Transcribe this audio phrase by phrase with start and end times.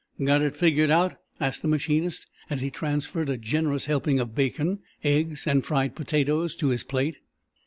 [0.23, 4.79] "Got it figured out?" asked the machinist, as he transferred, a generous helping of bacon,
[5.03, 7.17] eggs and fried potatoes, to his plate.